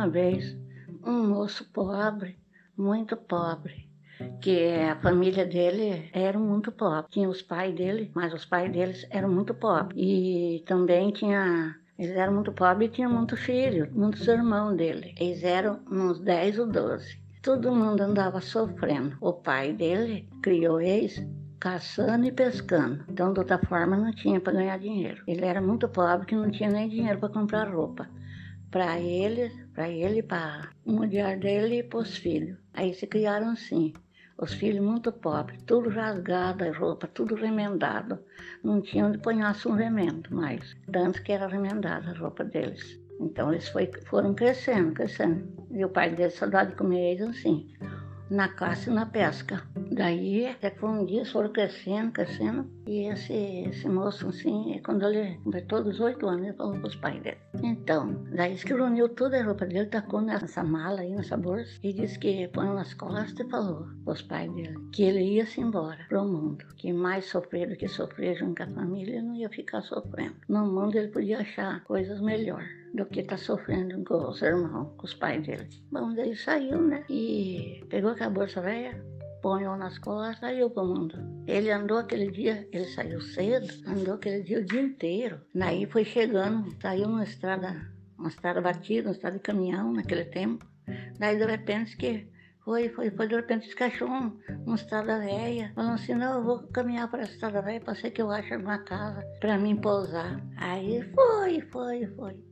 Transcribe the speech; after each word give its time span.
uma 0.00 0.08
vez 0.08 0.56
um 1.04 1.28
moço 1.28 1.70
pobre, 1.74 2.38
muito 2.74 3.14
pobre, 3.18 3.86
que 4.40 4.66
a 4.80 4.96
família 4.96 5.44
dele 5.44 6.08
era 6.14 6.38
muito 6.38 6.72
pobre. 6.72 7.10
Tinha 7.10 7.28
os 7.28 7.42
pais 7.42 7.74
dele, 7.74 8.10
mas 8.14 8.32
os 8.32 8.46
pais 8.46 8.72
deles 8.72 9.06
eram 9.10 9.28
muito 9.28 9.52
pobres. 9.52 10.00
E 10.02 10.64
também 10.66 11.10
tinha 11.10 11.76
eles 11.98 12.16
eram 12.16 12.32
muito 12.32 12.50
pobres 12.50 12.88
e 12.88 12.92
tinham 12.92 13.12
muitos 13.12 13.40
filhos, 13.40 13.90
muitos 13.92 14.26
irmãos 14.26 14.74
dele. 14.74 15.14
Eles 15.20 15.44
eram 15.44 15.80
uns 15.90 16.18
10 16.18 16.60
ou 16.60 16.66
12. 16.66 17.20
Todo 17.42 17.70
mundo 17.70 18.00
andava 18.00 18.40
sofrendo. 18.40 19.18
O 19.20 19.34
pai 19.34 19.74
dele 19.74 20.26
criou 20.42 20.80
eles 20.80 21.22
caçando 21.58 22.24
e 22.24 22.32
pescando. 22.32 23.04
Então, 23.06 23.34
de 23.34 23.40
outra 23.40 23.58
forma, 23.58 23.98
não 23.98 24.12
tinha 24.12 24.40
para 24.40 24.54
ganhar 24.54 24.78
dinheiro. 24.78 25.22
Ele 25.26 25.44
era 25.44 25.60
muito 25.60 25.86
pobre 25.90 26.24
que 26.24 26.34
não 26.34 26.50
tinha 26.50 26.70
nem 26.70 26.88
dinheiro 26.88 27.18
para 27.18 27.28
comprar 27.28 27.68
roupa. 27.68 28.08
Para 28.70 29.00
ele, 29.00 29.50
para 29.74 29.88
ele, 29.88 30.22
para 30.22 30.70
mulher 30.86 31.38
dele 31.38 31.78
e 31.78 31.82
para 31.82 31.98
os 31.98 32.16
filhos. 32.16 32.56
Aí 32.72 32.94
se 32.94 33.06
criaram 33.06 33.50
assim. 33.50 33.92
Os 34.38 34.54
filhos 34.54 34.84
muito 34.84 35.12
pobres, 35.12 35.60
tudo 35.66 35.90
rasgado, 35.90 36.64
a 36.64 36.72
roupa, 36.72 37.06
tudo 37.06 37.34
remendado. 37.34 38.18
Não 38.62 38.80
tinha 38.80 39.06
onde 39.06 39.18
ponhasse 39.18 39.68
um 39.68 39.72
remendo 39.72 40.34
mais. 40.34 40.76
Tanto 40.90 41.22
que 41.22 41.32
era 41.32 41.46
remendada 41.46 42.10
a 42.10 42.18
roupa 42.18 42.44
deles. 42.44 42.98
Então 43.20 43.52
eles 43.52 43.68
foi, 43.68 43.90
foram 44.06 44.34
crescendo, 44.34 44.94
crescendo. 44.94 45.46
E 45.70 45.84
o 45.84 45.88
pai 45.88 46.14
deles 46.14 46.38
dava 46.40 46.70
de 46.70 46.76
comer 46.76 47.14
eles 47.14 47.28
assim 47.28 47.68
na 48.30 48.48
caça 48.48 48.90
e 48.90 48.94
na 48.94 49.06
pesca. 49.06 49.62
Daí, 49.90 50.46
até 50.46 50.70
que 50.70 50.84
um 50.84 51.04
dia, 51.04 51.24
foram 51.24 51.52
crescendo, 51.52 52.12
crescendo, 52.12 52.70
e 52.86 53.08
esse, 53.08 53.34
esse 53.68 53.88
moço, 53.88 54.28
assim, 54.28 54.80
quando 54.84 55.04
ele 55.06 55.36
completou 55.38 55.82
18 55.82 56.26
anos, 56.26 56.46
ele 56.46 56.56
falou 56.56 56.78
para 56.78 56.88
os 56.88 56.96
pais 56.96 57.22
dele. 57.22 57.38
Então, 57.62 58.24
daí 58.34 58.54
que 58.56 58.72
reuniu 58.72 59.08
toda 59.08 59.40
a 59.40 59.44
roupa 59.44 59.66
dele, 59.66 59.86
tacou 59.86 60.20
nessa 60.20 60.62
mala 60.62 61.00
aí, 61.00 61.14
nessa 61.14 61.36
bolsa, 61.36 61.78
e 61.82 61.92
disse 61.92 62.18
que 62.18 62.48
põe 62.48 62.66
nas 62.66 62.94
costas 62.94 63.38
e 63.38 63.50
falou 63.50 63.86
para 64.04 64.14
os 64.14 64.22
pais 64.22 64.52
dele 64.54 64.78
que 64.92 65.02
ele 65.02 65.22
ia 65.22 65.46
se 65.46 65.60
embora 65.60 66.04
para 66.08 66.22
o 66.22 66.28
mundo, 66.28 66.64
que 66.76 66.92
mais 66.92 67.26
sofrer 67.26 67.68
do 67.68 67.76
que 67.76 67.88
sofrer 67.88 68.36
junto 68.36 68.64
com 68.64 68.70
a 68.70 68.74
família, 68.74 69.16
ele 69.16 69.26
não 69.26 69.34
ia 69.34 69.48
ficar 69.48 69.82
sofrendo. 69.82 70.36
No 70.48 70.66
mundo 70.66 70.96
ele 70.96 71.08
podia 71.08 71.40
achar 71.40 71.82
coisas 71.84 72.20
melhores 72.20 72.79
do 72.94 73.06
que 73.06 73.20
está 73.20 73.36
sofrendo 73.36 74.02
com 74.04 74.28
os 74.28 74.42
irmãos, 74.42 74.92
com 74.96 75.06
os 75.06 75.14
pais 75.14 75.46
dele. 75.46 75.68
Bom, 75.90 76.14
daí 76.14 76.36
saiu, 76.36 76.80
né? 76.82 77.04
E 77.08 77.84
pegou 77.88 78.10
aquela 78.10 78.30
bolsa 78.30 78.60
velha, 78.60 79.02
ponhou 79.42 79.76
nas 79.76 79.98
costas, 79.98 80.38
saiu 80.38 80.70
pro 80.70 80.84
mundo. 80.84 81.18
Ele 81.46 81.70
andou 81.70 81.98
aquele 81.98 82.30
dia, 82.30 82.68
ele 82.72 82.86
saiu 82.86 83.20
cedo, 83.20 83.66
andou 83.86 84.14
aquele 84.14 84.42
dia 84.42 84.60
o 84.60 84.64
dia 84.64 84.80
inteiro. 84.80 85.40
Daí 85.54 85.86
foi 85.86 86.04
chegando, 86.04 86.74
saiu 86.80 87.08
numa 87.08 87.24
estrada, 87.24 87.90
uma 88.18 88.28
estrada 88.28 88.60
batida, 88.60 89.08
uma 89.08 89.14
estrada 89.14 89.36
de 89.36 89.42
caminhão 89.42 89.92
naquele 89.92 90.24
tempo. 90.24 90.66
Daí 91.18 91.36
de 91.36 91.44
repente 91.44 91.96
que 91.96 92.26
foi, 92.64 92.88
foi, 92.90 93.10
foi, 93.10 93.26
de 93.26 93.34
repente 93.34 93.66
descachou 93.66 94.08
um, 94.08 94.38
uma 94.66 94.76
estrada 94.76 95.18
velha, 95.18 95.72
falando 95.74 95.94
assim, 95.94 96.14
não, 96.14 96.34
eu 96.34 96.44
vou 96.44 96.62
caminhar 96.68 97.10
para 97.10 97.22
a 97.22 97.24
estrada 97.24 97.62
velha, 97.62 97.80
para 97.80 97.94
ser 97.94 98.10
que 98.10 98.20
eu 98.20 98.30
ache 98.30 98.54
uma 98.54 98.78
casa 98.78 99.24
para 99.40 99.58
mim 99.58 99.76
pousar. 99.76 100.40
Aí 100.56 101.02
foi, 101.14 101.60
foi, 101.62 102.06
foi. 102.08 102.49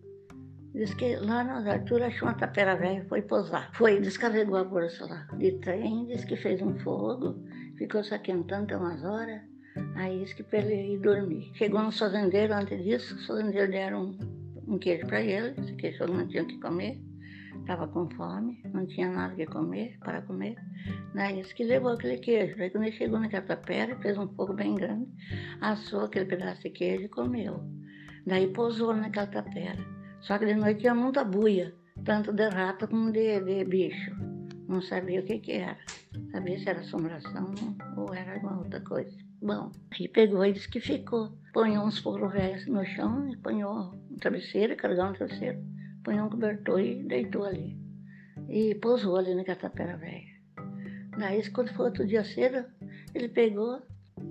Diz 0.74 0.92
que 0.94 1.16
lá 1.16 1.42
nas 1.42 1.66
alturas 1.66 2.08
achou 2.08 2.28
uma 2.28 2.34
tapera 2.34 2.76
velha 2.76 3.02
e 3.02 3.08
foi 3.08 3.22
pousar. 3.22 3.70
Foi, 3.74 4.00
descarregou 4.00 4.56
a 4.56 4.64
bolsa 4.64 5.06
lá 5.06 5.26
de 5.36 5.52
trem, 5.60 6.06
diz 6.06 6.24
que 6.24 6.36
fez 6.36 6.60
um 6.60 6.78
fogo, 6.80 7.42
ficou 7.76 8.04
se 8.04 8.14
aquentando 8.14 8.64
até 8.64 8.76
umas 8.76 9.02
horas. 9.02 9.40
Aí 9.96 10.20
disse 10.20 10.36
que 10.36 10.42
para 10.42 10.58
ele 10.58 10.94
ir 10.94 10.98
dormir. 10.98 11.50
Chegou 11.54 11.82
no 11.82 11.90
fazendeiro 11.90 12.52
antes 12.54 12.82
disso, 12.82 13.14
os 13.14 13.26
fazendeiros 13.26 13.70
deram 13.70 14.06
um, 14.06 14.74
um 14.74 14.78
queijo 14.78 15.06
para 15.06 15.20
ele, 15.22 15.58
esse 15.58 15.74
queijo 15.74 16.06
não 16.06 16.26
tinha 16.28 16.42
o 16.42 16.46
que 16.46 16.60
comer. 16.60 17.00
Estava 17.60 17.88
com 17.88 18.08
fome, 18.10 18.62
não 18.72 18.86
tinha 18.86 19.10
nada 19.10 19.34
que 19.34 19.46
comer, 19.46 19.98
para 20.00 20.22
comer. 20.22 20.56
Daí 21.14 21.42
disse 21.42 21.54
que 21.54 21.64
levou 21.64 21.92
aquele 21.92 22.18
queijo. 22.18 22.60
Aí 22.62 22.70
quando 22.70 22.84
ele 22.84 22.96
chegou 22.96 23.18
naquela 23.18 23.44
tapera, 23.44 23.96
fez 23.96 24.16
um 24.16 24.28
fogo 24.28 24.54
bem 24.54 24.74
grande, 24.74 25.06
assou 25.60 26.02
aquele 26.02 26.26
pedaço 26.26 26.62
de 26.62 26.70
queijo 26.70 27.04
e 27.04 27.08
comeu. 27.08 27.60
Daí 28.26 28.46
pousou 28.52 28.94
naquela 28.94 29.26
tapera. 29.26 29.97
Só 30.20 30.38
que 30.38 30.46
de 30.46 30.54
noite 30.54 30.80
tinha 30.80 30.94
muita 30.94 31.24
buia, 31.24 31.74
tanto 32.04 32.32
de 32.32 32.48
rato 32.48 32.88
como 32.88 33.12
de, 33.12 33.40
de 33.40 33.64
bicho. 33.64 34.10
Não 34.68 34.82
sabia 34.82 35.20
o 35.20 35.24
que, 35.24 35.38
que 35.38 35.52
era. 35.52 35.78
Sabia 36.30 36.58
se 36.58 36.68
era 36.68 36.80
assombração 36.80 37.54
ou 37.96 38.12
era 38.14 38.34
alguma 38.34 38.58
outra 38.58 38.80
coisa. 38.80 39.16
Bom, 39.40 39.70
aí 39.92 40.08
pegou 40.08 40.44
e 40.44 40.52
disse 40.52 40.68
que 40.68 40.80
ficou. 40.80 41.32
Ponhou 41.52 41.86
uns 41.86 41.98
forros 41.98 42.32
velhos 42.32 42.66
no 42.66 42.84
chão 42.84 43.28
e 43.28 43.36
ponhou 43.36 43.94
um 44.10 44.16
travesseiro, 44.16 44.76
carregou 44.76 45.06
um 45.06 45.12
travesseiro, 45.12 45.58
ponhou 46.04 46.26
um 46.26 46.30
cobertor 46.30 46.80
e 46.80 47.02
deitou 47.04 47.44
ali. 47.44 47.78
E 48.48 48.74
pousou 48.74 49.16
ali 49.16 49.34
na 49.34 49.44
catapera 49.44 49.96
velha. 49.96 50.38
Daí, 51.18 51.48
quando 51.50 51.72
foi 51.72 51.86
outro 51.86 52.06
dia 52.06 52.24
cedo, 52.24 52.64
ele 53.14 53.28
pegou 53.28 53.82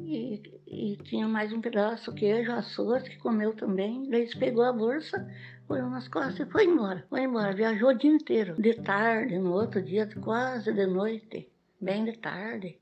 e, 0.05 0.41
e 0.65 0.97
tinha 1.03 1.27
mais 1.27 1.51
um 1.51 1.61
pedaço 1.61 2.13
queijo, 2.13 2.51
açúcar, 2.51 3.01
que 3.01 3.17
comeu 3.17 3.53
também. 3.53 4.09
Daí 4.09 4.23
ele 4.23 4.39
pegou 4.39 4.63
a 4.63 4.71
bolsa, 4.71 5.27
foi 5.67 5.81
umas 5.81 6.07
costas 6.07 6.39
e 6.39 6.51
foi 6.51 6.65
embora. 6.65 7.05
Foi 7.09 7.21
embora, 7.21 7.53
viajou 7.53 7.89
o 7.89 7.93
dia 7.93 8.11
inteiro. 8.11 8.55
De 8.55 8.73
tarde, 8.75 9.37
no 9.37 9.53
outro 9.53 9.81
dia, 9.81 10.09
quase 10.21 10.71
de 10.71 10.85
noite, 10.85 11.49
bem 11.79 12.05
de 12.05 12.17
tarde. 12.17 12.79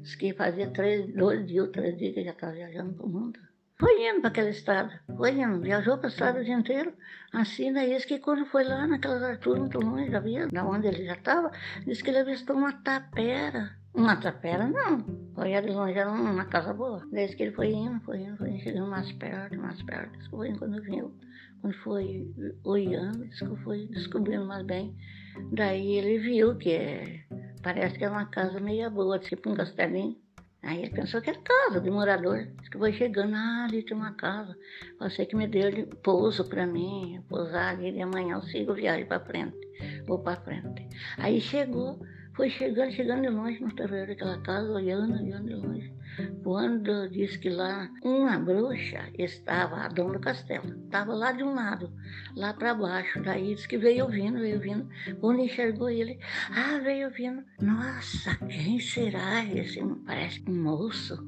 Diz 0.00 0.14
que 0.16 0.32
fazia 0.34 0.68
três, 0.70 1.06
dois 1.14 1.46
dias 1.46 1.68
três 1.70 1.96
dias 1.96 2.14
que 2.14 2.24
já 2.24 2.32
estava 2.32 2.52
viajando 2.52 2.94
para 2.94 3.06
o 3.06 3.08
mundo. 3.08 3.38
Foi 3.78 4.08
indo 4.08 4.20
para 4.22 4.30
aquela 4.30 4.48
estrada, 4.48 5.00
foi 5.18 5.32
indo, 5.32 5.60
viajou 5.60 5.98
para 5.98 6.06
a 6.06 6.10
estrada 6.10 6.40
o 6.40 6.44
dia 6.44 6.54
inteiro. 6.54 6.94
Assim, 7.30 7.72
daí 7.74 7.94
disse 7.94 8.06
que 8.06 8.18
quando 8.18 8.46
foi 8.46 8.64
lá 8.64 8.86
naquelas 8.86 9.22
alturas 9.22 9.60
muito 9.60 9.78
longe 9.78 10.10
da 10.10 10.18
via, 10.18 10.48
da 10.48 10.64
onde 10.64 10.86
ele 10.86 11.04
já 11.04 11.12
estava, 11.12 11.52
disse 11.86 12.02
que 12.02 12.08
ele 12.08 12.20
avistou 12.20 12.56
uma 12.56 12.72
tapera. 12.72 13.76
Uma 13.96 14.16
tapera 14.16 14.66
não, 14.66 14.98
de 14.98 15.72
longe, 15.72 15.98
era 15.98 16.10
uma 16.10 16.44
casa 16.44 16.72
boa. 16.74 17.02
Desde 17.10 17.34
que 17.34 17.44
ele 17.44 17.52
foi 17.52 17.72
indo, 17.72 17.98
foi 18.00 18.18
indo, 18.20 18.36
foi 18.36 18.50
indo, 18.50 18.62
chegando 18.62 18.90
mais 18.90 19.10
perto, 19.12 19.58
mais 19.58 19.82
perto. 19.82 20.30
Foi 20.30 20.52
quando 20.54 20.82
viu 20.82 21.12
quando 21.60 21.74
foi 21.78 22.32
olhando, 22.64 23.28
foi 23.64 23.86
descobrindo 23.88 24.44
mais 24.46 24.64
bem. 24.64 24.96
Daí 25.52 25.96
ele 25.96 26.18
viu 26.18 26.56
que 26.56 26.70
é, 26.70 27.24
parece 27.62 27.98
que 27.98 28.04
é 28.04 28.08
uma 28.08 28.26
casa 28.26 28.60
meia 28.60 28.88
boa, 28.88 29.18
tipo 29.18 29.50
um 29.50 29.54
castelinho. 29.54 30.16
Aí 30.62 30.82
ele 30.82 30.90
pensou 30.90 31.20
que 31.20 31.30
era 31.30 31.38
casa 31.40 31.80
de 31.80 31.90
morador. 31.90 32.46
Diz 32.58 32.68
que 32.68 32.78
foi 32.78 32.92
chegando, 32.92 33.34
ah, 33.34 33.64
ali 33.64 33.82
tem 33.84 33.96
uma 33.96 34.14
casa. 34.14 34.56
Você 34.98 35.24
que 35.24 35.36
me 35.36 35.46
deu 35.46 35.86
pouso 36.02 36.44
para 36.44 36.66
mim, 36.66 37.22
pousar 37.28 37.74
ali, 37.74 37.96
e 37.96 38.02
amanhã 38.02 38.36
eu 38.36 38.42
sigo 38.42 38.74
viagem 38.74 39.06
para 39.06 39.24
frente, 39.24 39.56
vou 40.06 40.18
para 40.18 40.40
frente. 40.40 40.88
Aí 41.18 41.40
chegou, 41.40 42.00
foi 42.36 42.50
chegando, 42.50 42.92
chegando 42.92 43.22
de 43.22 43.28
longe 43.28 43.58
no 43.60 43.74
terreiro 43.74 44.08
daquela 44.08 44.38
casa, 44.42 44.70
olhando, 44.70 45.14
olhando 45.14 45.48
de 45.48 45.54
longe. 45.54 45.92
Quando 46.42 47.08
disse 47.08 47.38
que 47.38 47.48
lá 47.48 47.90
uma 48.02 48.38
bruxa 48.38 49.10
estava, 49.18 49.76
a 49.76 49.88
dona 49.88 50.14
do 50.14 50.20
castelo, 50.20 50.68
estava 50.84 51.14
lá 51.14 51.32
de 51.32 51.42
um 51.42 51.54
lado, 51.54 51.90
lá 52.36 52.52
para 52.52 52.74
baixo. 52.74 53.22
Daí 53.22 53.54
disse 53.54 53.66
que 53.66 53.78
veio 53.78 54.04
ouvindo, 54.04 54.38
veio 54.38 54.56
ouvindo. 54.56 54.88
Quando 55.18 55.40
enxergou 55.40 55.88
ele, 55.88 56.18
ah, 56.50 56.78
veio 56.78 57.06
ouvindo. 57.08 57.42
Nossa, 57.60 58.36
quem 58.46 58.78
será 58.80 59.42
esse? 59.44 59.80
Parece 60.04 60.44
um 60.46 60.62
moço. 60.62 61.18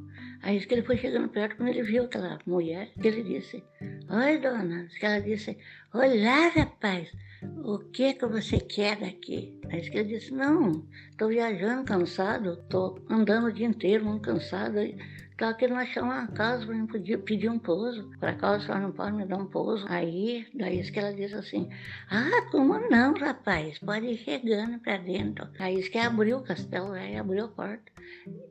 Aí 0.42 0.56
disse 0.56 0.68
que 0.68 0.74
ele 0.74 0.82
foi 0.82 0.98
chegando 0.98 1.28
perto, 1.30 1.56
quando 1.56 1.68
ele 1.68 1.82
viu 1.82 2.04
aquela 2.04 2.38
mulher, 2.46 2.92
ele 3.02 3.22
disse, 3.22 3.64
Oi, 4.10 4.38
dona. 4.38 4.86
Que 5.00 5.06
ela 5.06 5.20
disse, 5.20 5.56
Olá, 5.92 6.48
rapaz 6.48 7.10
o 7.42 7.78
que 7.78 8.14
que 8.14 8.26
você 8.26 8.58
quer 8.58 8.98
daqui? 8.98 9.58
Aí 9.70 9.80
ele 9.92 10.04
disse, 10.04 10.32
não, 10.32 10.84
estou 11.10 11.28
viajando 11.28 11.84
cansado, 11.84 12.54
estou 12.54 12.98
andando 13.08 13.46
o 13.46 13.52
dia 13.52 13.66
inteiro, 13.66 14.04
muito 14.04 14.22
cansado. 14.22 14.78
Estava 15.38 15.54
querendo 15.54 15.78
achar 15.78 16.02
uma 16.02 16.26
casa 16.26 16.66
para 16.66 17.18
pedir 17.18 17.48
um 17.48 17.60
pouso. 17.60 18.10
Por 18.18 18.28
acaso 18.28 18.56
a 18.56 18.60
senhora 18.60 18.80
não 18.80 18.90
pode 18.90 19.12
me 19.12 19.24
dar 19.24 19.36
um 19.36 19.46
pouso? 19.46 19.86
Aí, 19.88 20.44
daí 20.52 20.82
que 20.90 20.98
ela 20.98 21.14
disse 21.14 21.36
assim, 21.36 21.68
ah, 22.10 22.42
como 22.50 22.76
não, 22.90 23.14
rapaz? 23.14 23.78
Pode 23.78 24.04
ir 24.04 24.18
chegando 24.18 24.80
para 24.80 24.96
dentro. 24.96 25.46
Aí 25.60 25.80
que 25.88 25.96
abriu 25.96 26.38
o 26.38 26.42
castelo, 26.42 26.90
aí 26.90 27.16
abriu 27.16 27.44
a 27.44 27.48
porta. 27.48 27.84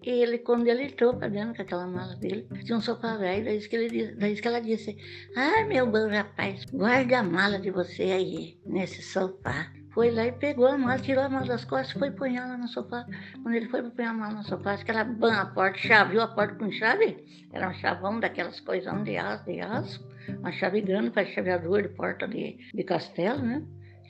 E 0.01 0.09
ele, 0.09 0.37
quando 0.37 0.65
ele 0.65 0.83
entrou 0.83 1.13
para 1.13 1.27
dentro 1.27 1.57
com 1.57 1.61
aquela 1.61 1.87
mala 1.87 2.15
dele, 2.15 2.47
tinha 2.63 2.77
um 2.77 2.81
sofá 2.81 3.17
velho, 3.17 3.43
daí 3.43 3.59
que, 3.59 3.75
ele, 3.75 4.15
daí 4.15 4.35
que 4.39 4.47
ela 4.47 4.61
disse, 4.61 4.97
ah, 5.35 5.65
meu 5.65 5.91
bom 5.91 6.07
rapaz, 6.07 6.63
guarda 6.71 7.19
a 7.19 7.23
mala 7.23 7.59
de 7.59 7.69
você 7.69 8.03
aí, 8.03 8.57
nesse 8.65 9.01
sofá 9.01 9.69
foi 9.97 10.11
lá 10.11 10.27
e 10.27 10.31
pegou 10.31 10.67
a 10.67 10.77
mala, 10.77 10.99
tirou 10.99 11.23
a 11.23 11.27
mala 11.27 11.47
das 11.47 11.65
costas 11.65 11.95
e 11.95 11.97
foi 11.97 12.11
pôr 12.11 12.27
ela 12.27 12.55
no 12.55 12.67
sofá. 12.67 13.03
Quando 13.41 13.55
ele 13.55 13.67
foi 13.67 13.81
pôr 13.81 14.03
a 14.03 14.13
mala 14.13 14.35
no 14.35 14.43
sofá, 14.43 14.73
acho 14.73 14.85
que 14.85 14.91
ela 14.91 15.03
ban 15.03 15.33
a 15.33 15.47
porta, 15.47 15.79
chaveou 15.79 16.21
a 16.21 16.27
porta 16.27 16.53
com 16.53 16.71
chave. 16.71 17.17
Era 17.51 17.67
um 17.67 17.73
chavão 17.73 18.19
daquelas 18.19 18.59
coisas 18.59 19.03
de 19.03 19.17
aço, 19.17 19.45
de 19.45 19.59
aço. 19.59 20.07
Uma 20.37 20.51
chave 20.51 20.81
grande 20.81 21.09
para 21.09 21.25
chaveador 21.25 21.81
de 21.81 21.89
porta 21.89 22.27
de, 22.27 22.59
de 22.75 22.83
castelo, 22.83 23.41
né? 23.41 23.63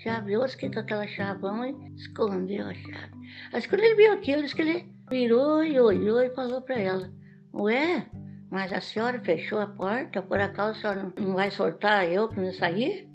Chaveou, 0.04 0.44
acho 0.44 0.57
que 0.57 0.69
com 0.69 0.78
aquela 0.78 1.07
chavão 1.07 1.63
e 1.63 1.95
escondeu 1.95 2.68
a 2.68 2.74
chave. 2.74 3.13
Acho 3.54 3.69
que 3.69 3.69
quando 3.69 3.86
ele 3.86 3.95
viu 3.95 4.12
aquilo, 4.12 4.44
acho 4.44 4.57
que 4.57 4.63
ele 4.63 4.94
virou 5.10 5.63
e 5.63 5.80
olhou 5.80 6.22
e 6.22 6.30
falou 6.31 6.62
para 6.62 6.78
ela, 6.78 7.10
ué, 7.54 8.06
mas 8.51 8.74
a 8.74 8.81
senhora 8.81 9.22
fechou 9.22 9.62
a 9.62 9.68
porta, 9.68 10.22
por 10.22 10.38
acaso 10.38 10.72
a 10.72 10.81
senhora 10.81 11.13
não 11.18 11.34
vai 11.34 11.50
soltar 11.50 12.06
eu 12.12 12.28
para 12.28 12.42
me 12.42 12.51
sair? 12.51 13.10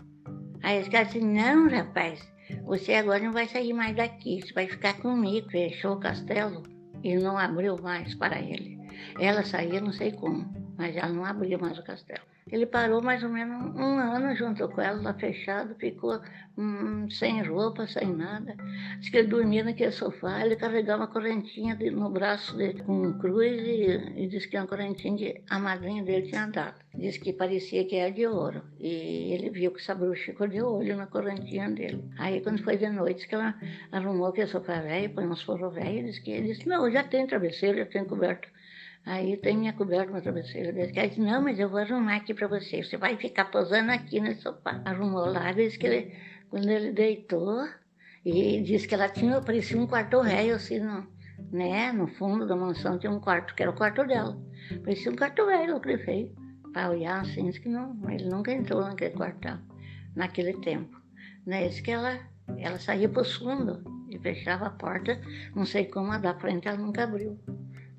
Aí 0.63 0.79
ele 0.79 0.89
disse, 0.89 1.21
não, 1.21 1.69
rapaz, 1.69 2.32
você 2.65 2.95
agora 2.95 3.23
não 3.23 3.33
vai 3.33 3.49
sair 3.49 3.73
mais 3.73 3.95
daqui, 3.97 4.41
você 4.41 4.53
vai 4.53 4.67
ficar 4.67 4.95
comigo. 5.01 5.51
Fechou 5.51 5.95
o 5.95 6.01
castelo 6.01 6.63
e 7.03 7.17
não 7.17 7.37
abriu 7.39 7.77
mais 7.81 8.15
para 8.15 8.41
ele. 8.41 8.79
Ela 9.19 9.45
saía, 9.45 9.81
não 9.81 9.93
sei 9.93 10.13
como, 10.13 10.53
mas 10.77 10.97
ela 10.97 11.09
não 11.09 11.25
abriu 11.25 11.59
mais 11.59 11.79
o 11.79 11.85
castelo. 11.85 12.32
Ele 12.51 12.67
parou 12.67 13.01
mais 13.01 13.23
ou 13.23 13.29
menos 13.29 13.75
um 13.77 13.99
ano 13.99 14.35
junto 14.35 14.69
com 14.69 14.81
ela, 14.81 15.01
lá 15.01 15.15
fechado, 15.15 15.75
ficou 15.77 16.21
hum, 16.59 17.09
sem 17.11 17.43
roupa, 17.43 17.87
sem 17.87 18.15
nada. 18.15 18.57
Diz 18.99 19.11
que 19.11 19.17
ele 19.19 19.29
dormia 19.29 19.63
naquele 19.63 19.93
sofá, 19.93 20.45
ele 20.45 20.57
carregava 20.57 21.03
uma 21.03 21.07
correntinha 21.09 21.77
de, 21.77 21.91
no 21.91 22.11
braço 22.11 22.57
dele 22.57 22.83
com 22.83 23.13
cruz 23.19 23.53
e, 23.53 24.23
e 24.23 24.27
disse 24.27 24.49
que 24.49 24.57
uma 24.57 24.67
correntinha 24.67 25.17
que 25.17 25.43
a 25.49 25.59
madrinha 25.59 26.03
dele 26.03 26.29
tinha 26.29 26.47
dado. 26.47 26.81
Diz 26.95 27.17
que 27.17 27.33
parecia 27.33 27.85
que 27.85 27.97
era 27.97 28.11
de 28.11 28.27
ouro. 28.27 28.63
E 28.79 29.33
ele 29.33 29.51
viu 29.51 29.71
que 29.71 29.81
essa 29.81 29.95
bruxa 29.95 30.25
ficou 30.27 30.49
de 30.49 30.61
olho 30.61 30.97
na 30.97 31.07
correntinha 31.07 31.71
dele. 31.71 32.05
Aí 32.19 32.41
quando 32.41 32.63
foi 32.63 32.77
de 32.77 32.89
noite, 32.89 33.27
que 33.29 33.35
ela 33.35 33.55
arrumou 33.93 34.27
aquele 34.27 34.49
sofá 34.49 34.81
velho, 34.81 35.15
põe 35.15 35.27
uns 35.27 35.43
forros 35.43 35.75
velhos, 35.75 36.07
disse 36.07 36.23
que 36.23 36.33
ele 36.33 36.49
disse, 36.49 36.69
não, 36.69 36.91
já 36.91 37.05
tem 37.05 37.27
travesseiro, 37.27 37.79
já 37.79 37.87
tem 37.87 38.05
coberto 38.05 38.49
Aí 39.05 39.37
tem 39.37 39.57
minha 39.57 39.73
coberta, 39.73 40.13
uma 40.13 40.21
travesseira 40.21 40.73
desse. 40.73 40.97
Ela 40.97 41.09
disse, 41.09 41.21
não, 41.21 41.43
mas 41.43 41.59
eu 41.59 41.69
vou 41.69 41.81
arrumar 41.81 42.17
aqui 42.17 42.33
para 42.33 42.47
você. 42.47 42.83
Você 42.83 42.97
vai 42.97 43.17
ficar 43.17 43.47
posando 43.47 43.91
aqui 43.91 44.21
no 44.21 44.33
sofá. 44.37 44.81
Arrumou 44.85 45.27
lá, 45.27 45.51
disse 45.53 45.77
que 45.77 45.87
ele, 45.87 46.17
quando 46.49 46.69
ele 46.69 46.93
deitou, 46.93 47.69
e 48.25 48.63
disse 48.63 48.87
que 48.87 48.95
ela 48.95 49.09
tinha, 49.09 49.41
parecia 49.41 49.77
um 49.77 49.89
quarto 49.89 50.23
velho, 50.23 50.55
assim, 50.55 50.79
no, 50.79 51.05
né? 51.51 51.91
No 51.91 52.07
fundo 52.07 52.47
da 52.47 52.55
mansão 52.55 52.97
tinha 52.97 53.11
um 53.11 53.19
quarto, 53.19 53.55
que 53.55 53.63
era 53.63 53.73
o 53.73 53.75
quarto 53.75 54.07
dela. 54.07 54.41
Parecia 54.85 55.11
um 55.11 55.17
quarto 55.17 55.47
velho, 55.47 55.77
aquele 55.77 55.99
feio. 55.99 56.37
Para 56.73 56.91
olhar 56.91 57.21
assim, 57.21 57.47
disse 57.47 57.61
que 57.61 57.69
não, 57.69 57.99
ele 58.09 58.29
nunca 58.29 58.53
entrou 58.53 58.81
naquele 58.83 59.15
quarto 59.15 59.61
naquele 60.15 60.55
tempo. 60.55 60.97
Né? 61.45 61.67
Disse 61.67 61.83
que 61.83 61.91
ela, 61.91 62.21
ela 62.57 62.79
saía 62.79 63.09
para 63.09 63.23
o 63.23 63.25
fundo 63.25 63.83
e 64.09 64.19
fechava 64.19 64.67
a 64.67 64.71
porta, 64.71 65.21
não 65.55 65.67
sei 65.67 65.87
como, 65.87 66.13
a 66.13 66.19
da 66.19 66.35
frente 66.35 66.69
ela 66.69 66.79
nunca 66.79 67.03
abriu 67.03 67.39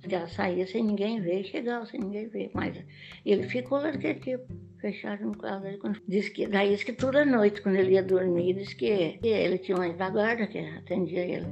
que 0.08 0.16
ela 0.16 0.28
saía 0.28 0.68
sem 0.68 0.84
ninguém 0.84 1.22
ver 1.22 1.44
chegava 1.46 1.86
sem 1.86 2.00
ninguém 2.00 2.28
ver. 2.28 2.52
Mas 2.54 2.78
ele 3.26 3.44
ficou 3.44 3.82
daquele 3.82 4.20
tipo, 4.20 4.46
fechado 4.80 5.24
no 5.26 5.38
quarto. 5.38 6.02
Diz 6.08 6.30
que, 6.30 6.48
daí 6.48 6.76
que 6.78 6.94
toda 6.94 7.26
noite, 7.26 7.62
quando 7.62 7.76
ele 7.76 7.94
ia 7.94 8.04
dormir, 8.04 8.54
disse 8.54 8.76
que, 8.76 9.18
que 9.20 9.28
ele 9.28 9.58
tinha 9.58 9.78
uma 9.78 9.92
da 9.94 10.10
guarda 10.10 10.48
que 10.48 10.60
atendia 10.60 11.26
ele. 11.26 11.48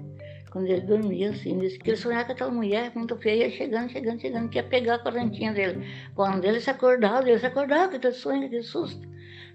Quando 0.51 0.67
ele 0.67 0.81
dormia, 0.81 1.29
assim, 1.29 1.57
disse 1.59 1.79
que 1.79 1.91
ele 1.91 1.97
sonhava 1.97 2.25
com 2.25 2.31
aquela 2.33 2.51
mulher 2.51 2.91
muito 2.93 3.15
feia, 3.15 3.49
chegando, 3.49 3.89
chegando, 3.89 4.19
chegando, 4.19 4.49
que 4.49 4.57
ia 4.57 4.63
pegar 4.63 4.95
a 4.95 4.99
correntinha 4.99 5.53
dele. 5.53 5.87
Quando 6.13 6.43
ele 6.43 6.59
se 6.59 6.69
acordava, 6.69 7.29
ele 7.29 7.39
se 7.39 7.45
acordava 7.45 7.95
aquele 7.95 8.13
sonho, 8.13 8.45
aquele 8.45 8.63
susto. 8.63 9.07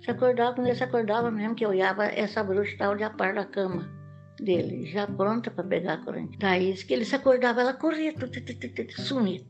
Se 0.02 0.10
acordava, 0.10 0.54
quando 0.54 0.69
ele 0.69 0.76
se 0.76 0.84
acordava 0.84 1.31
mesmo, 1.31 1.54
que 1.54 1.66
olhava, 1.66 2.06
essa 2.06 2.42
bruxa 2.42 2.72
estava 2.72 2.96
de 2.96 3.04
a 3.04 3.10
par 3.10 3.34
da 3.34 3.44
cama 3.44 3.95
dele, 4.38 4.86
já 4.86 5.06
pronta 5.06 5.50
para 5.50 5.64
pegar 5.64 5.94
a 5.94 6.04
corrente. 6.04 6.38
Daí 6.38 6.74
que 6.74 6.92
ele 6.92 7.04
se 7.04 7.14
acordava, 7.14 7.60
ela 7.60 7.74
corria, 7.74 8.14
sumia. 8.96 9.42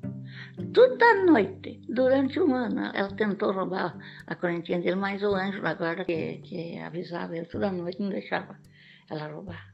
Toda 0.72 1.24
noite, 1.24 1.80
durante 1.88 2.38
um 2.40 2.54
ano, 2.54 2.90
ela 2.94 3.10
tentou 3.10 3.52
roubar 3.52 3.96
a 4.26 4.34
correntinha 4.34 4.80
dele, 4.80 4.96
mas 4.96 5.22
o 5.22 5.34
anjo 5.34 5.62
da 5.62 5.74
guarda 5.74 6.04
que, 6.04 6.38
que 6.38 6.78
avisava 6.78 7.36
ele 7.36 7.46
toda 7.46 7.70
noite 7.70 8.00
não 8.00 8.10
deixava 8.10 8.58
ela 9.10 9.28
roubar. 9.28 9.72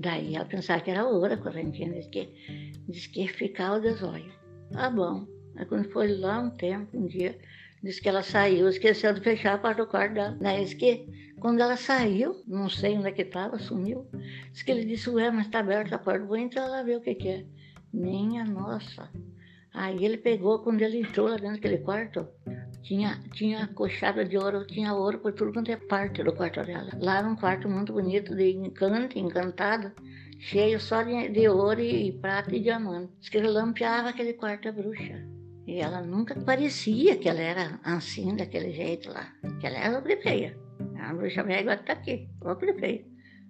Daí 0.00 0.34
ela 0.34 0.44
pensava 0.44 0.80
que 0.80 0.90
era 0.90 1.04
ouro 1.06 1.32
a 1.32 1.36
correntinha, 1.36 1.92
disse 1.92 2.08
que, 2.08 2.72
disse 2.88 3.08
que 3.08 3.28
ficava 3.28 3.80
de 3.80 3.92
zóio. 3.92 4.32
Tá 4.72 4.90
bom. 4.90 5.26
Aí 5.56 5.66
quando 5.66 5.90
foi 5.90 6.08
lá 6.18 6.40
um 6.40 6.50
tempo, 6.50 6.96
um 6.96 7.06
dia, 7.06 7.38
disse 7.82 8.00
que 8.00 8.08
ela 8.08 8.22
saiu, 8.22 8.68
esqueceu 8.68 9.12
de 9.12 9.20
fechar 9.20 9.54
a 9.54 9.58
porta 9.58 9.84
do 9.84 9.90
quarto 9.90 10.14
dela. 10.14 10.36
Daí 10.40 10.62
disse 10.62 10.76
que 10.76 11.34
quando 11.40 11.60
ela 11.60 11.76
saiu, 11.76 12.40
não 12.46 12.68
sei 12.68 12.96
onde 12.96 13.08
é 13.08 13.12
que 13.12 13.22
estava, 13.22 13.58
sumiu. 13.58 14.06
Diz 14.52 14.62
que 14.62 14.70
ele 14.70 14.84
disse, 14.84 15.10
ué, 15.10 15.30
mas 15.30 15.46
está 15.46 15.58
aberta 15.58 15.96
a 15.96 15.98
porta, 15.98 16.24
vou 16.24 16.36
entrar 16.36 16.68
lá 16.68 16.82
ver 16.82 16.98
o 16.98 17.00
que, 17.00 17.14
que 17.14 17.28
é. 17.28 17.44
Minha 17.92 18.44
nossa. 18.44 19.10
Aí 19.74 20.04
ele 20.04 20.18
pegou, 20.18 20.60
quando 20.60 20.82
ele 20.82 21.00
entrou 21.00 21.28
lá 21.28 21.36
dentro 21.36 21.56
daquele 21.56 21.78
quarto, 21.78 22.28
tinha, 22.82 23.20
tinha 23.32 23.66
coxada 23.68 24.24
de 24.24 24.36
ouro, 24.36 24.66
tinha 24.66 24.94
ouro 24.94 25.18
por 25.18 25.32
tudo 25.32 25.52
quanto 25.52 25.70
é 25.70 25.76
parte 25.76 26.22
do 26.22 26.32
quarto 26.32 26.62
dela. 26.62 26.90
Lá 27.00 27.18
era 27.18 27.26
um 27.26 27.36
quarto 27.36 27.68
muito 27.68 27.92
bonito, 27.92 28.36
de 28.36 28.50
encanto, 28.52 29.18
encantado, 29.18 29.90
cheio 30.38 30.78
só 30.78 31.02
de, 31.02 31.28
de 31.28 31.48
ouro 31.48 31.80
e, 31.80 32.08
e, 32.08 32.12
prata 32.12 32.54
e 32.54 32.60
diamante. 32.60 33.12
Diz 33.18 33.28
que 33.28 33.38
ele 33.38 33.48
lampeava 33.48 34.10
aquele 34.10 34.34
quarto 34.34 34.64
da 34.64 34.72
bruxa. 34.72 35.31
E 35.66 35.78
ela 35.78 36.02
nunca 36.02 36.34
parecia 36.40 37.16
que 37.16 37.28
ela 37.28 37.40
era 37.40 37.80
assim, 37.84 38.34
daquele 38.34 38.72
jeito 38.72 39.10
lá. 39.10 39.32
Que 39.60 39.66
ela 39.66 39.78
era 39.78 40.20
feia. 40.20 40.58
A 40.98 41.14
bruxa 41.14 41.42
velha 41.42 41.60
agora 41.60 41.80
está 41.80 41.92
aqui, 41.92 42.28
que 42.58 42.64
ele 42.64 42.78
fez. 42.78 43.06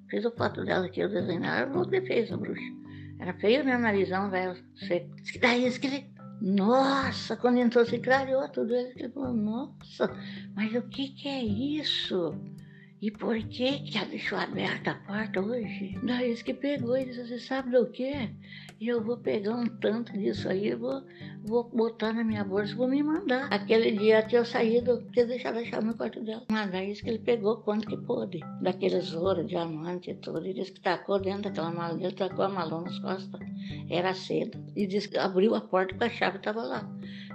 Fiz 0.08 0.26
a 0.26 0.30
foto 0.30 0.64
dela 0.64 0.86
aqui, 0.86 1.00
eu 1.00 1.08
desenhar, 1.08 1.68
igual 1.68 1.88
que 1.88 1.96
ele 1.96 2.06
fez 2.06 2.30
a 2.30 2.36
bruxa. 2.36 2.62
Era 3.18 3.34
feio 3.34 3.64
meu 3.64 3.78
narizão, 3.78 4.30
velho, 4.30 4.54
seco. 4.74 5.14
Daí 5.40 5.70
que 5.78 5.86
ele, 5.86 6.12
nossa, 6.40 7.36
quando 7.36 7.58
entrou, 7.58 7.86
se 7.86 7.98
clareou 7.98 8.48
tudo. 8.48 8.74
Ele 8.74 9.08
falou, 9.08 9.32
nossa, 9.32 10.10
mas 10.54 10.74
o 10.74 10.82
que 10.82 11.08
que 11.10 11.28
é 11.28 11.42
isso? 11.42 12.34
E 13.02 13.10
por 13.10 13.36
que 13.36 13.80
que 13.80 13.98
ela 13.98 14.06
deixou 14.06 14.38
aberta 14.38 14.92
a 14.92 14.94
porta 14.94 15.40
hoje? 15.40 15.98
Daí 16.04 16.36
que 16.36 16.54
pegou 16.54 16.96
e 16.96 17.06
disse, 17.06 17.26
você 17.26 17.38
sabe 17.40 17.72
do 17.72 17.90
quê? 17.90 18.30
E 18.80 18.86
eu 18.86 19.02
vou 19.02 19.16
pegar 19.16 19.56
um 19.56 19.66
tanto 19.66 20.12
disso 20.12 20.48
aí, 20.48 20.72
vou, 20.72 21.02
vou 21.42 21.64
botar 21.64 22.12
na 22.12 22.22
minha 22.22 22.44
bolsa, 22.44 22.76
vou 22.76 22.86
me 22.86 23.02
mandar. 23.02 23.52
Aquele 23.52 23.90
dia 23.90 24.20
até 24.20 24.38
eu 24.38 24.44
saído, 24.44 25.04
tinha 25.12 25.26
deixado 25.26 25.58
a 25.58 25.64
chave 25.64 25.84
no 25.84 25.96
quarto 25.96 26.22
dela. 26.22 26.44
Mas 26.48 26.70
daí 26.70 26.94
que 26.94 27.08
ele 27.08 27.18
pegou 27.18 27.56
quanto 27.56 27.88
que 27.88 27.96
pôde, 27.96 28.38
daqueles 28.60 29.12
ouro, 29.12 29.42
diamante 29.44 30.12
e 30.12 30.14
tudo. 30.14 30.46
E 30.46 30.54
disse 30.54 30.70
que 30.70 30.80
tacou 30.80 31.20
dentro 31.20 31.42
daquela 31.42 31.72
mala 31.72 31.98
dele, 31.98 32.14
tacou 32.14 32.44
a 32.44 32.48
malona 32.48 32.84
nas 32.84 33.00
costas. 33.00 33.40
Era 33.90 34.14
cedo. 34.14 34.64
E 34.76 34.86
disse 34.86 35.08
que 35.08 35.18
abriu 35.18 35.56
a 35.56 35.60
porta 35.60 35.92
com 35.92 36.04
a 36.04 36.08
chave 36.08 36.36
estava 36.36 36.62
lá. 36.62 36.88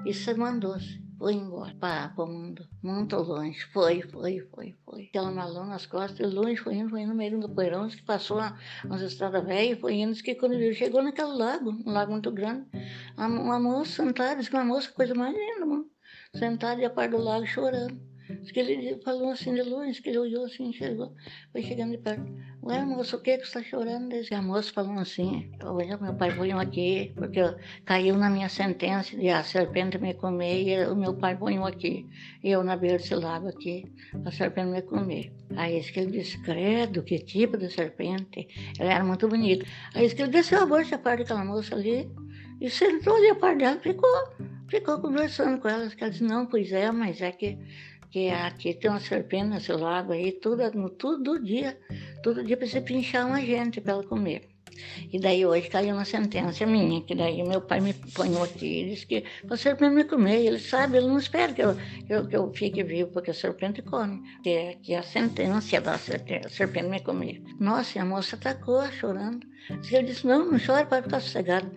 E 0.05 0.13
se 0.13 0.33
mandou-se 0.33 1.06
foi 1.17 1.33
embora 1.33 1.73
para 1.75 2.23
o 2.23 2.27
mundo, 2.27 2.67
muito 2.83 3.15
longe. 3.17 3.59
Foi, 3.73 4.01
foi, 4.01 4.39
foi, 4.53 4.77
foi. 4.85 5.03
Aquela 5.05 5.31
malona 5.31 5.71
nas 5.71 5.85
costas, 5.85 6.19
e 6.19 6.35
longe, 6.35 6.57
foi 6.57 6.75
indo, 6.75 6.89
foi 6.89 7.01
indo 7.01 7.09
no 7.09 7.15
meio 7.15 7.39
do 7.39 7.49
poeirão, 7.49 7.87
que 7.87 8.03
passou 8.03 8.39
umas 8.85 9.01
estradas 9.01 9.43
velhas, 9.43 9.79
foi 9.79 9.95
indo, 9.95 10.15
que 10.21 10.35
quando 10.35 10.53
ele 10.53 10.73
chegou 10.73 11.01
naquele 11.01 11.33
lago, 11.33 11.71
um 11.71 11.91
lago 11.91 12.11
muito 12.11 12.31
grande, 12.31 12.67
uma, 13.17 13.59
moça 13.59 14.03
sentada, 14.03 14.35
disse 14.35 14.49
que 14.49 14.55
uma 14.55 14.65
moça, 14.65 14.91
coisa 14.91 15.15
mais 15.15 15.35
linda, 15.35 15.65
mano, 15.65 15.85
sentada 16.35 16.85
a 16.85 16.89
par 16.89 17.09
do 17.09 17.17
lago 17.17 17.45
chorando. 17.45 17.99
Diz 18.41 18.51
que 18.51 18.59
ele 18.59 19.01
falou 19.03 19.29
assim 19.31 19.53
de 19.53 19.61
longe, 19.61 20.01
que 20.01 20.09
ele 20.09 20.19
olhou 20.19 20.45
assim, 20.45 20.73
chegou, 20.73 21.13
foi 21.51 21.63
chegando 21.63 21.91
de 21.91 21.97
perto. 21.97 22.25
Ué, 22.67 22.83
moço, 22.83 23.15
o 23.15 23.21
que 23.21 23.37
que 23.37 23.45
você 23.45 23.59
está 23.59 23.63
chorando? 23.63 24.09
Diz 24.09 24.27
que 24.27 24.35
a 24.35 24.41
moça 24.41 24.73
falou 24.73 24.99
assim, 24.99 25.49
olha, 25.63 25.97
meu 25.97 26.13
pai 26.13 26.31
foi 26.31 26.51
aqui, 26.51 27.13
porque 27.15 27.39
caiu 27.85 28.17
na 28.17 28.29
minha 28.29 28.49
sentença 28.49 29.15
de 29.15 29.29
a 29.29 29.41
serpente 29.41 29.97
me 29.97 30.13
comer 30.13 30.67
e 30.67 30.85
o 30.85 30.93
meu 30.93 31.13
pai 31.13 31.37
foi 31.37 31.55
aqui. 31.55 32.05
E 32.43 32.51
eu 32.51 32.65
na 32.65 32.75
beira 32.75 32.97
desse 32.97 33.15
lago 33.15 33.47
aqui, 33.47 33.89
a 34.25 34.31
serpente 34.31 34.67
me 34.67 34.81
comer. 34.81 35.31
Aí 35.55 35.79
disse 35.79 35.93
que 35.93 35.99
ele 36.01 36.11
disse, 36.11 36.37
credo, 36.41 37.03
que 37.03 37.19
tipo 37.19 37.55
de 37.57 37.71
serpente? 37.71 38.49
Ela 38.77 38.95
era 38.95 39.05
muito 39.05 39.29
bonita. 39.29 39.65
Aí 39.95 40.03
disse 40.03 40.15
que 40.15 40.23
ele 40.23 40.31
desceu 40.31 40.63
a 40.63 40.65
bolsa 40.65 40.95
a 40.95 40.99
parte 40.99 41.19
daquela 41.19 41.45
moça 41.45 41.73
ali 41.73 42.11
e 42.59 42.69
sentou 42.69 43.15
ali 43.15 43.29
a 43.29 43.35
parte 43.35 43.59
dela, 43.59 43.79
ficou, 43.79 44.09
ficou 44.67 44.99
conversando 44.99 45.57
com 45.61 45.69
ela. 45.69 45.89
Ela 45.97 46.09
disse, 46.09 46.23
não, 46.23 46.45
pois 46.45 46.69
é, 46.73 46.91
mas 46.91 47.21
é 47.21 47.31
que 47.31 47.57
que 48.11 48.29
aqui 48.29 48.73
tem 48.73 48.89
uma 48.89 48.99
serpente 48.99 49.45
nesse 49.45 49.71
lago 49.71 50.13
aí, 50.13 50.31
tudo, 50.31 50.89
todo 50.91 51.43
dia, 51.43 51.77
todo 52.23 52.43
dia 52.43 52.57
você 52.57 52.81
pinchar 52.81 53.25
uma 53.25 53.41
gente 53.41 53.81
para 53.81 53.93
ela 53.93 54.03
comer. 54.03 54.47
E 55.11 55.19
daí 55.19 55.45
hoje 55.45 55.69
caiu 55.69 55.95
uma 55.95 56.05
sentença 56.05 56.65
minha, 56.65 57.01
que 57.01 57.15
daí 57.15 57.41
meu 57.43 57.61
pai 57.61 57.79
me 57.79 57.93
ponhou 57.93 58.43
aqui 58.43 58.81
e 58.81 58.89
disse 58.89 59.05
que 59.05 59.23
a 59.49 59.57
serpente 59.57 59.95
me 59.95 60.03
comer. 60.03 60.45
Ele 60.45 60.59
sabe, 60.59 60.97
ele 60.97 61.07
não 61.07 61.17
espera 61.17 61.53
que 61.53 61.61
eu, 61.61 61.75
eu, 62.09 62.27
que 62.27 62.35
eu 62.35 62.51
fique 62.53 62.83
vivo, 62.83 63.11
porque 63.11 63.31
a 63.31 63.33
serpente 63.33 63.81
come. 63.81 64.21
Que 64.43 64.49
é, 64.49 64.73
que 64.75 64.93
a 64.93 65.03
sentença 65.03 65.81
da 65.81 65.97
serpente 65.97 66.89
me 66.89 66.99
comer. 66.99 67.41
Nossa, 67.59 67.97
e 67.97 68.01
a 68.01 68.05
moça 68.05 68.35
atacou, 68.35 68.85
chorando. 68.91 69.45
Ele 69.91 70.03
disse, 70.03 70.25
não, 70.25 70.51
não 70.51 70.59
chora, 70.59 70.85
pode 70.85 71.03
ficar 71.03 71.19
sossegado. 71.19 71.69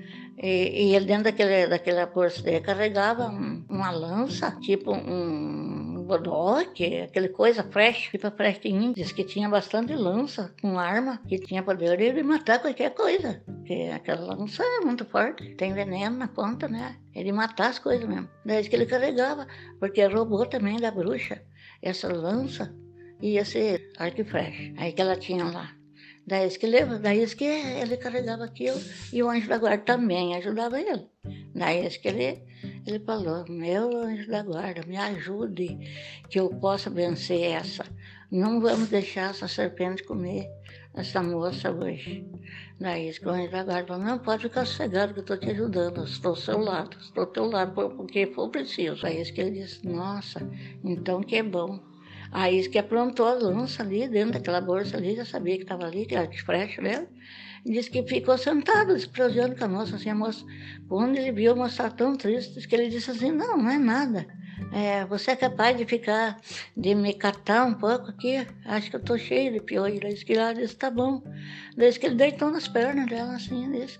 E, 0.42 0.88
e 0.90 0.94
ele 0.94 1.06
dentro 1.06 1.24
daquele, 1.24 1.66
daquela 1.66 2.06
bolsa 2.06 2.42
dele 2.42 2.60
carregava 2.60 3.28
um, 3.28 3.62
uma 3.68 3.90
lança, 3.90 4.56
tipo 4.60 4.92
um 4.92 5.69
bodoque, 6.10 7.02
aquele 7.02 7.28
coisa, 7.28 7.62
fresh, 7.62 8.10
tipo 8.10 8.26
a 8.26 8.30
frestinha, 8.30 8.92
diz 8.92 9.12
que 9.12 9.22
tinha 9.22 9.48
bastante 9.48 9.94
lança 9.94 10.52
com 10.60 10.78
arma, 10.78 11.20
que 11.28 11.38
tinha 11.38 11.62
poder 11.62 11.96
de 11.96 12.22
matar 12.22 12.58
qualquer 12.60 12.90
coisa. 12.90 13.42
Porque 13.46 13.90
aquela 13.94 14.34
lança 14.34 14.62
é 14.62 14.80
muito 14.80 15.04
forte, 15.04 15.54
tem 15.54 15.72
veneno 15.72 16.16
na 16.16 16.28
ponta, 16.28 16.68
né? 16.68 16.96
É 17.14 17.22
de 17.22 17.32
matar 17.32 17.70
as 17.70 17.78
coisas 17.78 18.08
mesmo. 18.08 18.28
Daí 18.44 18.68
que 18.68 18.74
ele 18.74 18.86
carregava, 18.86 19.46
porque 19.78 20.04
roubou 20.06 20.44
também 20.46 20.78
da 20.78 20.90
bruxa 20.90 21.42
essa 21.80 22.08
lança 22.12 22.74
e 23.22 23.38
esse 23.38 23.80
arco 23.96 24.24
fresh. 24.24 24.72
Aí 24.76 24.92
que 24.92 25.00
ela 25.00 25.16
tinha 25.16 25.44
lá. 25.44 25.70
Daí 26.26 26.48
que, 26.50 26.66
leva, 26.66 26.98
daí 26.98 27.26
que 27.34 27.44
ele 27.44 27.96
carregava 27.96 28.44
aquilo 28.44 28.80
e 29.12 29.22
o 29.22 29.30
anjo 29.30 29.48
da 29.48 29.58
guarda 29.58 29.84
também 29.84 30.36
ajudava 30.36 30.80
ele. 30.80 31.06
Daí 31.54 31.88
que 31.90 32.08
ele 32.08 32.42
ele 32.90 33.04
falou: 33.04 33.44
Meu 33.48 33.96
anjo 33.96 34.28
da 34.28 34.42
guarda, 34.42 34.82
me 34.86 34.96
ajude 34.96 35.78
que 36.28 36.38
eu 36.38 36.48
possa 36.48 36.90
vencer 36.90 37.40
essa, 37.42 37.84
não 38.30 38.60
vamos 38.60 38.88
deixar 38.88 39.30
essa 39.30 39.48
serpente 39.48 40.04
comer 40.04 40.48
essa 40.94 41.22
moça 41.22 41.70
hoje. 41.70 42.26
Daí 42.78 43.08
esse 43.08 43.20
corrente 43.20 43.52
da 43.52 43.64
guarda 43.64 43.86
falou, 43.86 44.04
não, 44.04 44.18
pode 44.18 44.42
ficar 44.42 44.64
sossegado 44.66 45.12
que 45.12 45.20
eu 45.20 45.22
estou 45.22 45.36
te 45.36 45.50
ajudando, 45.50 46.04
estou 46.04 46.30
ao 46.30 46.36
seu 46.36 46.58
lado, 46.58 46.96
estou 47.00 47.24
ao 47.24 47.30
teu 47.30 47.44
lado, 47.46 47.72
porque 47.96 48.26
for 48.28 48.48
preciso. 48.48 49.06
Aí 49.06 49.22
que 49.32 49.40
ele 49.40 49.62
disse, 49.62 49.86
nossa, 49.86 50.40
então 50.84 51.22
que 51.22 51.36
é 51.36 51.42
bom. 51.42 51.78
Aí 52.32 52.68
que 52.68 52.78
aprontou 52.78 53.26
a 53.26 53.34
lança 53.34 53.82
ali, 53.82 54.08
dentro 54.08 54.34
daquela 54.34 54.60
bolsa 54.60 54.96
ali, 54.96 55.16
já 55.16 55.24
sabia 55.24 55.56
que 55.56 55.62
estava 55.62 55.84
ali, 55.84 56.06
que 56.06 56.14
era 56.14 56.26
de 56.26 56.40
frecha 56.42 56.80
dela. 56.80 57.06
Disse 57.64 57.90
que 57.90 58.02
ficou 58.02 58.36
sentado, 58.38 58.94
desprezando 58.94 59.56
com 59.56 59.64
a 59.64 59.68
moça, 59.68 59.96
assim, 59.96 60.10
a 60.10 60.14
moça, 60.14 60.44
quando 60.88 61.16
ele 61.16 61.32
viu 61.32 61.52
a 61.52 61.56
moça 61.56 61.90
tão 61.90 62.16
triste, 62.16 62.66
que 62.66 62.74
ele 62.74 62.88
disse 62.88 63.10
assim, 63.10 63.30
não, 63.30 63.56
não 63.56 63.70
é 63.70 63.78
nada. 63.78 64.26
É, 64.72 65.04
você 65.04 65.32
é 65.32 65.36
capaz 65.36 65.76
de 65.76 65.84
ficar, 65.84 66.40
de 66.76 66.94
me 66.94 67.14
catar 67.14 67.64
um 67.66 67.74
pouco 67.74 68.10
aqui? 68.10 68.46
Acho 68.64 68.90
que 68.90 68.96
eu 68.96 69.02
tô 69.02 69.18
cheio 69.18 69.52
de 69.52 69.60
piolho. 69.60 70.00
Disse 70.00 70.24
que 70.24 70.34
ela 70.34 70.52
disse, 70.52 70.76
tá 70.76 70.90
bom. 70.90 71.22
Disse 71.76 71.98
que 71.98 72.06
ele 72.06 72.14
deitou 72.14 72.50
nas 72.50 72.68
pernas 72.68 73.06
dela, 73.08 73.34
assim, 73.34 73.70
disse. 73.72 73.98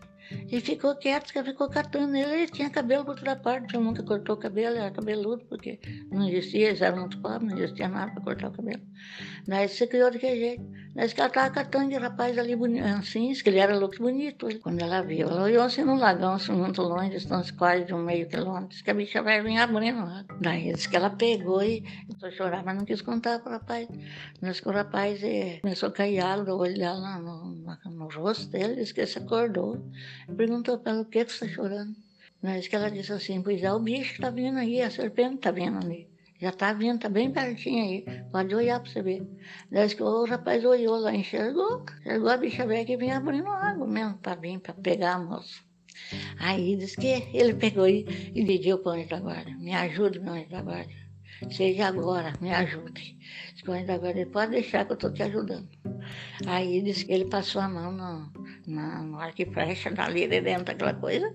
E 0.49 0.61
ficou 0.61 0.95
quieto, 0.97 1.33
que 1.33 1.43
ficou 1.43 1.69
catando 1.69 2.17
ele. 2.17 2.33
Ele 2.43 2.49
tinha 2.49 2.71
cabelo 2.71 3.05
por 3.05 3.13
outra 3.13 3.37
parte, 3.37 3.75
ele 3.75 3.85
nunca 3.85 4.03
cortou 4.03 4.37
o 4.37 4.39
cabelo, 4.39 4.77
era 4.77 4.91
cabeludo, 4.91 5.45
porque 5.47 5.81
não 6.11 6.29
existia, 6.29 6.69
eles 6.69 6.81
eram 6.81 7.01
muito 7.01 7.21
pobres, 7.21 7.51
não 7.51 7.59
existia 7.59 7.89
nada 7.89 8.13
para 8.13 8.23
cortar 8.23 8.49
o 8.49 8.53
cabelo. 8.53 8.83
Daí 9.47 9.69
se 9.69 9.87
criou 9.87 10.11
daquele 10.11 10.39
jeito. 10.39 10.81
Daí 10.95 11.09
que 11.09 11.21
ela 11.21 11.29
estava 11.29 11.51
catando 11.51 11.89
de 11.91 11.97
rapaz 11.97 12.37
ali 12.37 12.55
assim, 12.99 13.33
que 13.33 13.49
ele 13.49 13.59
era 13.59 13.79
louco 13.79 13.97
bonito. 13.99 14.49
Quando 14.61 14.81
ela 14.83 15.03
viu, 15.03 15.29
ela 15.29 15.45
olhou 15.45 15.63
assim 15.63 15.85
no 15.85 15.95
lagão, 15.95 16.35
assim, 16.35 16.53
muito 16.53 16.83
longe, 16.83 17.11
distância 17.11 17.55
quase 17.57 17.85
de 17.85 17.95
um 17.95 18.03
meio 18.03 18.29
quilômetro. 18.29 18.69
Disse 18.69 18.83
que 18.83 18.91
a 18.91 18.95
bicha 18.95 19.23
vai 19.23 19.41
vir 19.41 19.59
abrindo 19.59 20.01
lá. 20.01 20.25
Daí 20.41 20.73
disse 20.73 20.89
que 20.89 20.97
ela 20.97 21.11
pegou 21.11 21.63
e 21.63 21.83
começou 22.07 22.29
a 22.29 22.33
chorar, 22.33 22.65
mas 22.65 22.77
não 22.77 22.85
quis 22.85 23.01
contar 23.03 23.39
para 23.39 23.51
o 23.51 23.53
rapaz. 23.55 23.89
Disse 24.43 24.63
que 24.63 24.69
o 24.69 24.73
rapaz 24.73 25.23
eh, 25.23 25.61
começou 25.63 25.89
a 25.89 25.93
cair 25.93 26.21
água, 26.21 26.55
olhar 26.55 26.95
no, 26.95 27.55
no, 27.55 27.91
no, 27.91 28.09
rosto 28.09 28.51
dele, 28.51 28.75
disse 28.75 28.93
que 28.93 29.01
ele 29.01 29.07
se 29.07 29.19
acordou. 29.19 29.81
Perguntou 30.37 30.79
para 30.79 30.93
ela 30.93 31.03
o 31.03 31.05
que, 31.05 31.25
que 31.25 31.33
você 31.33 31.45
está 31.45 31.55
chorando. 31.55 31.95
Mas 32.43 32.67
que 32.67 32.77
ela 32.77 32.91
disse 32.91 33.13
assim, 33.13 33.43
pois 33.43 33.63
é, 33.63 33.73
o 33.73 33.79
bicho 33.79 34.13
está 34.13 34.31
vindo 34.31 34.59
aí, 34.59 34.81
a 34.81 34.91
serpente 34.91 35.37
está 35.37 35.51
vindo 35.51 35.79
ali. 35.79 36.09
Já 36.41 36.49
está 36.49 36.73
vindo, 36.73 36.97
está 36.97 37.09
bem 37.09 37.31
pertinho 37.31 37.85
aí. 37.85 38.05
Pode 38.33 38.55
olhar 38.55 38.81
para 38.81 38.91
você 38.91 39.03
ver. 39.03 39.23
Desde 39.71 39.97
que 39.97 40.03
o 40.03 40.25
rapaz 40.25 40.65
olhou 40.65 40.97
lá, 40.97 41.15
enxergou. 41.15 41.85
Enxergou 42.01 42.31
a 42.31 42.37
bicha 42.39 42.67
velha 42.67 42.85
que 42.87 42.97
vinha 42.97 43.19
abrindo 43.19 43.49
água 43.49 43.87
mesmo 43.87 44.17
para 44.19 44.41
vir, 44.41 44.59
para 44.59 44.73
pegar 44.73 45.17
a 45.17 45.19
moça. 45.19 45.61
Aí 46.39 46.77
disse 46.77 46.97
que 46.97 47.29
ele 47.35 47.53
pegou 47.53 47.87
e, 47.87 48.07
e 48.35 48.45
pediu 48.47 48.79
para 48.79 48.93
o 48.93 48.95
anjo 48.95 49.09
da 49.11 49.21
guarda. 49.21 49.51
Me 49.59 49.75
ajude, 49.75 50.19
meu 50.19 50.33
anjo 50.33 50.49
da 50.49 50.63
guarda. 50.63 50.91
Seja 51.49 51.89
agora, 51.89 52.33
me 52.41 52.53
ajude. 52.53 53.17
Disse 53.51 53.63
que 53.63 53.71
o 53.71 53.73
anjo 53.73 53.87
da 53.87 53.99
guarda, 53.99 54.27
pode 54.27 54.53
deixar 54.53 54.85
que 54.85 54.93
eu 54.93 54.95
estou 54.95 55.13
te 55.13 55.23
ajudando. 55.23 55.69
Aí 56.47 56.83
que 57.05 57.13
ele 57.13 57.25
passou 57.27 57.63
a 57.63 57.69
mão 57.69 57.93
no, 57.93 58.33
na, 58.67 59.03
no 59.03 59.19
arco 59.19 59.43
e 59.43 59.47
flecha, 59.47 59.91
de 59.91 60.41
dentro 60.41 60.65
daquela 60.65 60.95
coisa, 60.95 61.35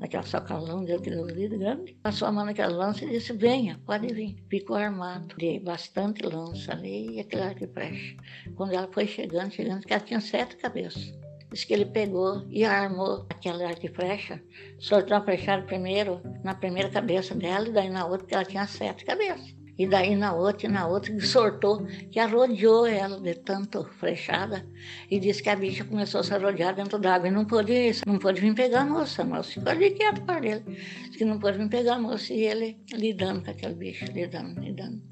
daquela 0.00 0.22
socalão 0.22 0.84
daquele 0.84 1.16
ouvido 1.16 1.58
grande. 1.58 1.94
Passou 2.02 2.28
a 2.28 2.32
mão 2.32 2.44
naquela 2.44 2.74
lança 2.74 3.04
e 3.04 3.10
disse, 3.10 3.32
venha, 3.32 3.80
pode 3.86 4.12
vir. 4.12 4.36
Ficou 4.50 4.76
armado 4.76 5.34
de 5.36 5.58
bastante 5.60 6.22
lança 6.22 6.72
ali 6.72 7.16
e 7.16 7.20
aquele 7.20 7.42
arco 7.42 7.64
e 7.64 7.68
flecha. 7.68 8.16
Quando 8.54 8.74
ela 8.74 8.88
foi 8.92 9.06
chegando, 9.06 9.52
chegando, 9.52 9.86
que 9.86 9.92
ela 9.92 10.02
tinha 10.02 10.20
sete 10.20 10.56
cabeças. 10.56 11.12
Disse 11.50 11.66
que 11.66 11.72
ele 11.72 11.86
pegou 11.86 12.44
e 12.50 12.64
armou 12.64 13.26
aquela 13.30 13.68
arco 13.68 13.86
e 13.86 13.88
flecha, 13.88 14.42
soltou 14.78 15.16
a 15.16 15.20
flechada 15.20 15.62
primeiro 15.62 16.20
na 16.42 16.54
primeira 16.54 16.88
cabeça 16.88 17.34
dela 17.34 17.68
e 17.68 17.72
daí 17.72 17.88
na 17.88 18.06
outra, 18.06 18.26
que 18.26 18.34
ela 18.34 18.44
tinha 18.44 18.66
sete 18.66 19.04
cabeças. 19.04 19.54
E 19.78 19.86
daí 19.86 20.16
na 20.16 20.32
outra, 20.32 20.66
e 20.66 20.70
na 20.70 20.86
outra, 20.86 21.12
que 21.12 21.26
sortou, 21.26 21.84
que 22.10 22.18
arrodeou 22.18 22.86
ela 22.86 23.20
de 23.20 23.34
tanto 23.34 23.84
flechada. 23.98 24.66
E 25.10 25.20
disse 25.20 25.42
que 25.42 25.50
a 25.50 25.56
bicha 25.56 25.84
começou 25.84 26.20
a 26.20 26.24
se 26.24 26.34
arrodear 26.34 26.74
dentro 26.74 26.98
d'água. 26.98 27.28
E 27.28 27.30
não 27.30 27.44
pôde, 27.44 27.92
não 28.06 28.18
pôde 28.18 28.40
vir 28.40 28.54
pegar 28.54 28.82
a 28.82 28.86
moça. 28.86 29.20
A 29.20 29.24
moça 29.26 29.52
ficou 29.52 29.70
ali 29.70 29.90
quieto 29.90 30.22
para 30.22 30.46
ele. 30.46 30.64
Disse 31.04 31.18
que 31.18 31.24
não 31.26 31.38
pôde 31.38 31.58
vir 31.58 31.68
pegar 31.68 31.96
a 31.96 31.98
moça. 31.98 32.32
E 32.32 32.46
ele 32.46 32.78
lidando 32.90 33.42
com 33.44 33.50
aquele 33.50 33.74
bicho, 33.74 34.06
lidando, 34.06 34.58
lidando. 34.58 35.02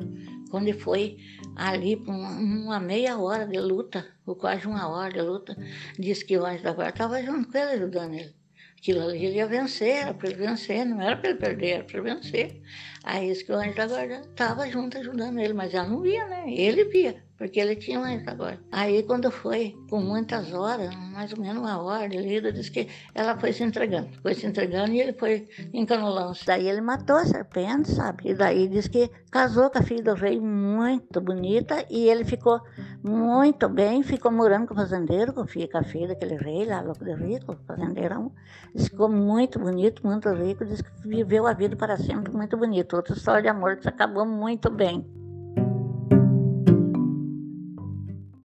Quando 0.51 0.69
ele 0.69 0.79
foi 0.79 1.19
ali, 1.57 1.97
uma, 2.07 2.31
uma 2.31 2.81
meia 2.81 3.19
hora 3.19 3.47
de 3.47 3.59
luta, 3.59 4.07
ou 4.27 4.35
quase 4.37 4.67
uma 4.67 4.89
hora 4.89 5.13
de 5.13 5.23
luta, 5.23 5.57
disse 5.99 6.25
que 6.25 6.37
o 6.37 6.45
anjo 6.45 6.63
da 6.63 6.73
guarda 6.73 6.91
estava 6.91 7.23
junto 7.23 7.51
com 7.51 7.59
ele, 7.59 7.73
ajudando 7.73 8.15
ele 8.15 8.45
aquilo 8.85 9.01
ali 9.01 9.25
ele 9.25 9.37
ia 9.37 9.47
vencer, 9.47 9.97
era 9.97 10.13
para 10.13 10.29
ele 10.29 10.37
vencer, 10.37 10.85
não 10.85 11.01
era 11.01 11.17
para 11.17 11.31
ele 11.31 11.39
perder, 11.39 11.69
era 11.71 11.85
para 11.85 11.99
ele 11.99 12.15
vencer. 12.15 12.63
Aí 13.03 13.31
isso 13.31 13.45
que 13.45 13.51
o 13.51 13.57
anjo 13.57 13.75
da 13.75 13.87
guarda 13.87 14.21
estava 14.21 14.69
junto 14.69 14.99
ajudando 14.99 15.39
ele, 15.41 15.55
mas 15.55 15.73
ela 15.73 15.89
não 15.89 16.03
via, 16.03 16.27
né? 16.27 16.45
Ele 16.49 16.85
via 16.85 17.24
porque 17.39 17.61
ele 17.61 17.77
tinha 17.77 17.99
mais 17.99 18.27
agora. 18.27 18.59
Aí 18.71 19.03
quando 19.03 19.31
foi, 19.31 19.77
com 19.91 20.01
muitas 20.01 20.53
horas, 20.53 20.95
mais 20.95 21.33
ou 21.33 21.41
menos 21.41 21.63
uma 21.63 21.83
hora 21.83 22.09
de 22.09 22.17
lida, 22.17 22.53
disse 22.53 22.71
que 22.71 22.89
ela 23.15 23.37
foi 23.39 23.53
se 23.53 23.63
entregando, 23.63 24.09
foi 24.23 24.35
se 24.35 24.47
entregando 24.47 24.93
e 24.93 25.01
ele 25.01 25.13
foi 25.13 25.49
encanolando. 25.73 26.39
Daí 26.47 26.69
ele 26.69 26.81
matou 26.81 27.17
a 27.17 27.27
serpente, 27.27 27.91
sabe? 27.91 28.31
E 28.31 28.35
daí 28.35 28.69
disse 28.69 28.89
que 28.89 29.11
casou 29.31 29.71
com 29.71 29.79
a 29.79 29.83
filha 29.83 30.03
do 30.03 30.15
rei 30.15 30.41
muito 30.41 31.21
bonita 31.21 31.85
e 31.91 32.09
ele 32.09 32.25
ficou 32.25 32.61
muito 33.03 33.69
bem, 33.69 34.03
ficou 34.03 34.31
morando 34.31 34.67
com 34.67 34.75
o 34.75 34.77
fazendeiro, 34.77 35.33
com 35.33 35.41
a 35.41 35.47
filha, 35.47 35.69
com 35.69 35.79
a 35.79 35.85
filha 35.85 36.09
daquele 36.09 36.37
rei 36.37 36.65
lá, 36.67 36.81
louco 36.81 37.05
de 37.05 37.15
rico, 37.15 37.57
fazendeirão. 37.67 38.33
Ficou 38.77 39.09
muito 39.09 39.59
bonito, 39.59 40.07
muito 40.07 40.33
rico, 40.33 40.65
disse 40.65 40.85
que 40.85 41.09
viveu 41.09 41.47
a 41.47 41.53
vida 41.53 41.77
para 41.77 41.97
sempre 41.97 42.33
muito 42.33 42.57
bonito. 42.57 42.95
Outra 42.97 43.15
história 43.15 43.43
de 43.43 43.49
amor 43.49 43.77
que 43.77 43.89
acabou 43.89 44.25
muito 44.25 44.71
bem. 44.71 45.24